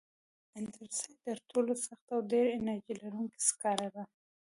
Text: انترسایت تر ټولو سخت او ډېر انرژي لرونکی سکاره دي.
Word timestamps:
انترسایت 0.59 1.17
تر 1.25 1.37
ټولو 1.49 1.73
سخت 1.85 2.07
او 2.15 2.19
ډېر 2.31 2.45
انرژي 2.57 2.93
لرونکی 3.01 3.39
سکاره 3.49 3.87
دي. 3.95 4.03